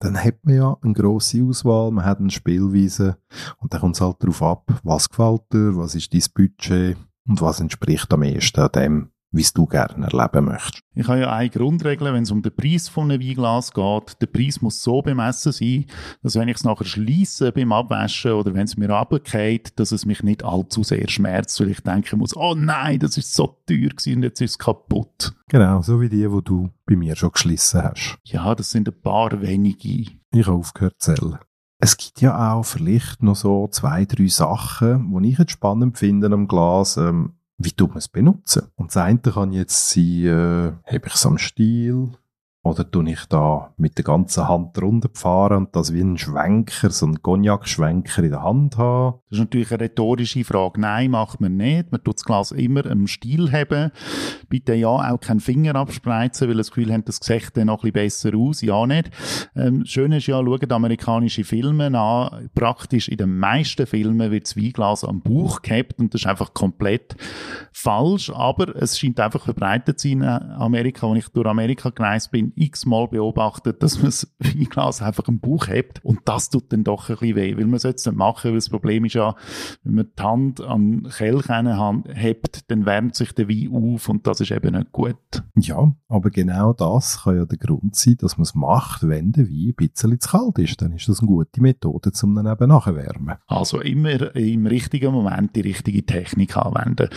dann 0.00 0.16
hat 0.16 0.38
man 0.44 0.54
ja 0.54 0.76
eine 0.80 0.94
grosse 0.94 1.44
Auswahl, 1.44 1.90
man 1.90 2.06
hat 2.06 2.20
eine 2.20 2.30
Spielweise 2.30 3.18
und 3.58 3.72
dann 3.72 3.80
kommt 3.80 3.96
es 3.96 4.00
halt 4.00 4.16
darauf 4.20 4.42
ab, 4.42 4.80
was 4.82 5.10
gefällt 5.10 5.42
dir, 5.52 5.76
was 5.76 5.94
ist 5.94 6.12
dein 6.12 6.22
Budget, 6.34 6.96
und 7.28 7.40
was 7.40 7.60
entspricht 7.60 8.12
am 8.12 8.22
ehesten 8.22 8.68
dem, 8.72 9.10
wie 9.32 9.46
du 9.54 9.66
gerne 9.66 10.06
erleben 10.06 10.46
möchtest. 10.46 10.82
Ich 10.94 11.06
habe 11.06 11.20
ja 11.20 11.32
eine 11.32 11.50
Grundregel, 11.50 12.12
wenn 12.12 12.24
es 12.24 12.30
um 12.30 12.42
den 12.42 12.54
Preis 12.54 12.88
von 12.88 13.10
einem 13.10 13.22
Weinglas 13.22 13.72
geht. 13.72 14.20
Der 14.20 14.26
Preis 14.26 14.60
muss 14.60 14.82
so 14.82 15.02
bemessen 15.02 15.52
sein, 15.52 15.86
dass 16.22 16.34
wenn 16.34 16.48
ich 16.48 16.56
es 16.56 16.64
nachher 16.64 16.84
schließe 16.84 17.52
beim 17.52 17.72
Abwaschen 17.72 18.32
oder 18.32 18.54
wenn 18.54 18.64
es 18.64 18.76
mir 18.76 18.90
runtergeht, 18.90 19.78
dass 19.78 19.92
es 19.92 20.04
mich 20.04 20.22
nicht 20.22 20.44
allzu 20.44 20.82
sehr 20.82 21.08
schmerzt, 21.08 21.60
weil 21.60 21.70
ich 21.70 21.80
denken 21.80 22.18
muss, 22.18 22.36
oh 22.36 22.54
nein, 22.56 22.98
das 22.98 23.16
ist 23.16 23.34
so 23.34 23.58
teuer 23.66 23.90
gewesen 23.90 24.16
und 24.16 24.22
jetzt 24.24 24.40
ist 24.40 24.52
es 24.52 24.58
kaputt. 24.58 25.32
Genau, 25.48 25.80
so 25.82 26.00
wie 26.00 26.08
die, 26.08 26.30
wo 26.30 26.40
du 26.40 26.70
bei 26.86 26.96
mir 26.96 27.14
schon 27.14 27.30
geschlossen 27.30 27.84
hast. 27.84 28.18
Ja, 28.24 28.54
das 28.54 28.70
sind 28.70 28.88
ein 28.88 29.00
paar 29.00 29.40
wenige. 29.40 30.10
Ich 30.32 30.46
habe 30.46 30.56
aufgehört 30.56 30.94
zu 30.98 31.14
zählen. 31.14 31.38
Es 31.82 31.96
gibt 31.96 32.20
ja 32.20 32.52
auch 32.52 32.62
vielleicht 32.62 33.22
noch 33.22 33.36
so 33.36 33.66
zwei, 33.68 34.04
drei 34.04 34.28
Sachen, 34.28 35.22
die 35.22 35.30
ich 35.30 35.38
jetzt 35.38 35.52
spannend 35.52 35.96
finde 35.96 36.26
am 36.26 36.46
Glas. 36.46 36.98
Ähm, 36.98 37.32
wie 37.56 37.72
tut 37.72 37.90
man 37.90 37.98
es 37.98 38.08
benutzen? 38.08 38.68
Und 38.76 38.90
das 38.90 38.98
eine 38.98 39.18
kann 39.18 39.52
jetzt 39.52 39.90
sein, 39.90 40.24
äh, 40.24 40.72
habe 40.84 41.06
ich 41.06 41.14
es 41.14 41.26
am 41.26 41.38
Stiel, 41.38 42.10
oder 42.62 42.90
tue 42.90 43.10
ich 43.10 43.24
da 43.26 43.72
mit 43.78 43.96
der 43.96 44.04
ganzen 44.04 44.46
Hand 44.46 44.80
runterfahren 44.80 45.56
und 45.56 45.74
das 45.76 45.94
wie 45.94 46.02
ein 46.02 46.18
Schwenker, 46.18 46.90
so 46.90 47.06
ein 47.06 47.22
Cognac-Schwenker 47.22 48.22
in 48.22 48.30
der 48.30 48.42
Hand 48.42 48.76
haben? 48.76 49.20
Das 49.30 49.38
ist 49.38 49.44
natürlich 49.44 49.70
eine 49.72 49.84
rhetorische 49.84 50.44
Frage. 50.44 50.78
Nein, 50.78 51.10
macht 51.12 51.40
man 51.40 51.56
nicht. 51.56 51.90
Man 51.90 52.04
tut 52.04 52.16
das 52.16 52.24
Glas 52.24 52.52
immer 52.52 52.84
im 52.84 53.06
Stil 53.06 53.50
haben. 53.50 53.92
Bitte 54.50 54.74
ja 54.74 54.88
auch 54.88 55.20
keinen 55.20 55.40
Finger 55.40 55.74
abspreizen, 55.74 56.48
weil 56.48 56.58
das 56.58 56.70
Gefühl 56.70 56.92
haben, 56.92 57.04
das 57.06 57.20
sieht 57.22 57.56
dann 57.56 57.68
noch 57.68 57.82
ein 57.82 57.92
bisschen 57.92 58.32
besser 58.32 58.36
aus. 58.36 58.60
Ja, 58.60 58.86
nicht. 58.86 59.10
Ähm, 59.56 59.86
schön 59.86 60.12
ist 60.12 60.26
ja, 60.26 60.44
schaut 60.44 60.70
amerikanische 60.70 61.44
Filme 61.44 61.98
an. 61.98 62.50
Praktisch 62.54 63.08
in 63.08 63.16
den 63.16 63.38
meisten 63.38 63.86
Filmen 63.86 64.30
wird 64.30 64.44
das 64.44 64.56
Weinglas 64.56 65.04
am 65.04 65.22
Bauch 65.22 65.62
gehabt 65.62 65.98
und 65.98 66.12
das 66.12 66.22
ist 66.22 66.26
einfach 66.26 66.52
komplett 66.52 67.16
falsch. 67.72 68.30
Aber 68.30 68.76
es 68.76 68.98
scheint 68.98 69.18
einfach 69.18 69.44
verbreitet 69.44 69.98
zu 69.98 70.08
sein 70.08 70.20
in 70.20 70.24
Amerika. 70.24 71.08
Als 71.08 71.24
ich 71.24 71.28
durch 71.28 71.46
Amerika 71.46 71.88
gereist 71.88 72.30
bin, 72.30 72.49
x-mal 72.56 73.08
beobachtet, 73.08 73.82
dass 73.82 73.96
man 73.96 74.06
das 74.06 74.32
Weinglas 74.38 75.02
einfach 75.02 75.28
im 75.28 75.40
Bauch 75.40 75.68
hebt 75.68 76.04
und 76.04 76.20
das 76.24 76.50
tut 76.50 76.72
dann 76.72 76.84
doch 76.84 77.08
ein 77.08 77.16
bisschen 77.16 77.36
weh, 77.36 77.56
weil 77.56 77.66
man 77.66 77.78
sollte 77.78 77.96
es 77.96 78.06
nicht 78.06 78.16
machen, 78.16 78.50
weil 78.50 78.58
das 78.58 78.68
Problem 78.68 79.04
ist 79.04 79.14
ja, 79.14 79.34
wenn 79.82 79.94
man 79.94 80.06
die 80.18 80.22
Hand 80.22 80.60
an 80.60 81.08
Kelch 81.16 81.48
hebt, 81.48 82.70
dann 82.70 82.86
wärmt 82.86 83.14
sich 83.14 83.32
der 83.32 83.48
Wein 83.48 83.70
auf 83.72 84.08
und 84.08 84.26
das 84.26 84.40
ist 84.40 84.50
eben 84.50 84.74
nicht 84.74 84.92
gut. 84.92 85.16
Ja, 85.56 85.92
aber 86.08 86.30
genau 86.30 86.72
das 86.72 87.22
kann 87.22 87.36
ja 87.36 87.44
der 87.44 87.58
Grund 87.58 87.94
sein, 87.94 88.16
dass 88.18 88.36
man 88.36 88.42
es 88.42 88.54
macht, 88.54 89.06
wenn 89.06 89.32
der 89.32 89.48
Wein 89.48 89.68
ein 89.68 89.74
bisschen 89.74 90.20
zu 90.20 90.30
kalt 90.30 90.58
ist. 90.58 90.80
Dann 90.80 90.92
ist 90.92 91.08
das 91.08 91.20
eine 91.20 91.28
gute 91.28 91.60
Methode, 91.60 92.10
um 92.22 92.34
dann 92.34 92.46
eben 92.46 92.68
nachzuwärmen. 92.68 93.36
Also 93.46 93.80
immer 93.80 94.34
im 94.34 94.66
richtigen 94.66 95.12
Moment 95.12 95.54
die 95.56 95.60
richtige 95.60 96.04
Technik 96.04 96.56
anwenden. 96.56 97.08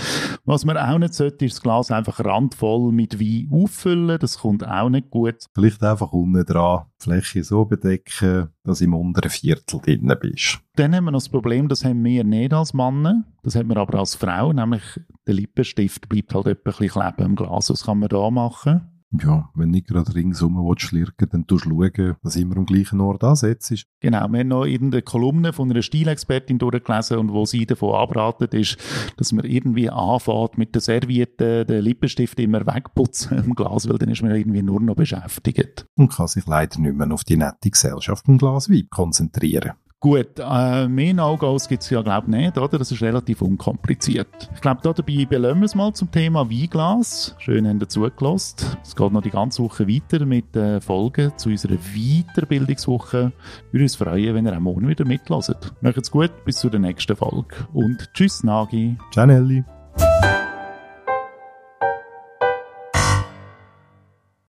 Was 0.45 0.65
man 0.65 0.77
auch 0.77 0.97
nicht 0.97 1.13
sollte, 1.13 1.45
ist 1.45 1.55
das 1.55 1.61
Glas 1.61 1.91
einfach 1.91 2.23
randvoll 2.23 2.91
mit 2.91 3.19
Wein 3.19 3.49
auffüllen. 3.51 4.19
Das 4.19 4.39
kommt 4.39 4.67
auch 4.67 4.89
nicht 4.89 5.09
gut 5.09 5.22
gut. 5.23 5.45
Vielleicht 5.53 5.83
einfach 5.83 6.11
unten 6.11 6.45
dran 6.45 6.85
die 6.99 7.03
Fläche 7.03 7.43
so 7.43 7.65
bedecken, 7.65 8.49
dass 8.63 8.79
du 8.79 8.85
im 8.85 8.93
unteren 8.93 9.29
Viertel 9.29 9.79
drin 9.79 10.13
bist. 10.19 10.59
Dann 10.75 10.95
haben 10.95 11.05
wir 11.05 11.11
noch 11.11 11.19
das 11.19 11.29
Problem, 11.29 11.67
das 11.67 11.85
haben 11.85 12.03
wir 12.03 12.23
nicht 12.23 12.53
als 12.53 12.73
Mann, 12.73 13.25
das 13.43 13.55
haben 13.55 13.69
wir 13.69 13.77
aber 13.77 13.99
als 13.99 14.15
Frau, 14.15 14.53
nämlich 14.53 14.83
der 15.27 15.35
Lippenstift 15.35 16.09
bleibt 16.09 16.33
halt 16.33 16.47
etwas 16.47 16.77
kleben 16.77 17.25
im 17.25 17.35
Glas. 17.35 17.69
Was 17.69 17.85
kann 17.85 17.99
man 17.99 18.09
da 18.09 18.29
machen? 18.29 18.92
Ja, 19.21 19.49
wenn 19.53 19.69
nicht 19.69 19.87
gerade 19.87 20.15
ringsum 20.15 20.73
schlirken 20.77 21.29
dann 21.29 21.47
tust 21.47 21.65
du 21.65 21.69
schauen, 21.69 22.15
dass 22.23 22.35
immer 22.35 22.57
am 22.57 22.65
gleichen 22.65 22.99
Ort 22.99 23.23
ansetzt. 23.23 23.85
Genau, 23.99 24.27
wir 24.29 24.39
haben 24.39 24.47
noch 24.47 24.65
irgendeine 24.65 25.01
Kolumne 25.01 25.53
von 25.53 25.69
einer 25.69 25.81
Stilexpertin 25.81 26.57
durchgelesen 26.57 27.17
und 27.17 27.31
wo 27.31 27.45
sie 27.45 27.65
davon 27.65 27.95
abratet 27.95 28.53
ist, 28.53 28.77
dass 29.17 29.31
man 29.31 29.45
irgendwie 29.45 29.89
anfängt 29.89 30.57
mit 30.57 30.73
der 30.73 30.81
Serviette 30.81 31.65
den 31.65 31.83
Lippenstift 31.83 32.39
immer 32.39 32.65
wegputzen 32.65 33.43
im 33.43 33.55
Glas, 33.55 33.87
weil 33.87 33.97
dann 33.97 34.09
ist 34.09 34.21
man 34.21 34.35
irgendwie 34.35 34.63
nur 34.63 34.81
noch 34.81 34.95
beschäftigt. 34.95 35.85
Und 35.95 36.11
kann 36.11 36.27
sich 36.27 36.45
leider 36.47 36.79
nicht 36.79 36.95
mehr 36.95 37.11
auf 37.11 37.23
die 37.23 37.37
nette 37.37 37.69
Gesellschaft 37.69 38.27
im 38.27 38.37
Glas 38.37 38.69
Wein 38.69 38.87
konzentrieren. 38.89 39.73
Gut, 40.03 40.37
äh, 40.37 40.89
mehr 40.89 41.13
No-Gos 41.13 41.69
gibt 41.69 41.81
es 41.81 41.89
ja, 41.89 42.01
glaube 42.01 42.27
ich, 42.27 42.35
nicht, 42.35 42.57
oder? 42.57 42.77
Das 42.77 42.91
ist 42.91 43.01
relativ 43.01 43.41
unkompliziert. 43.41 44.49
Ich 44.53 44.59
glaube, 44.59 44.81
dabei 44.83 45.23
belassen 45.23 45.59
wir 45.61 45.65
es 45.65 45.75
mal 45.75 45.93
zum 45.93 46.11
Thema 46.11 46.49
Weinglas. 46.49 47.37
Schön, 47.39 47.65
haben 47.65 47.79
ihr 47.79 47.87
zugelassen. 47.87 48.65
Es 48.83 48.97
geht 48.97 49.13
noch 49.13 49.21
die 49.21 49.29
ganze 49.29 49.63
Woche 49.63 49.87
weiter 49.87 50.25
mit 50.25 50.53
äh, 50.57 50.81
Folgen 50.81 51.31
zu 51.37 51.47
unserer 51.47 51.77
Weiterbildungswoche. 51.77 53.31
Wir 53.71 53.79
würden 53.79 53.83
uns 53.83 53.95
freuen, 53.95 54.35
wenn 54.35 54.45
ihr 54.45 54.53
auch 54.53 54.59
morgen 54.59 54.89
wieder 54.89 55.05
mitlässt. 55.05 55.73
Macht's 55.79 56.11
gut, 56.11 56.31
bis 56.43 56.57
zur 56.57 56.77
nächsten 56.77 57.15
Folge. 57.15 57.55
Und 57.71 58.13
tschüss, 58.13 58.43
Nagi. 58.43 58.97
Ciao, 59.13 59.25
Nelly. 59.25 59.63